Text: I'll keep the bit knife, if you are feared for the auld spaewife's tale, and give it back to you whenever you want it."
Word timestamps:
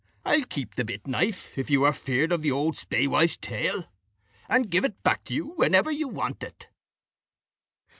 I'll 0.25 0.45
keep 0.45 0.73
the 0.73 0.83
bit 0.83 1.05
knife, 1.05 1.55
if 1.59 1.69
you 1.69 1.83
are 1.83 1.93
feared 1.93 2.31
for 2.31 2.37
the 2.37 2.51
auld 2.51 2.75
spaewife's 2.75 3.37
tale, 3.37 3.85
and 4.49 4.71
give 4.71 4.83
it 4.83 5.03
back 5.03 5.23
to 5.25 5.33
you 5.35 5.49
whenever 5.57 5.91
you 5.91 6.07
want 6.07 6.41
it." 6.41 6.69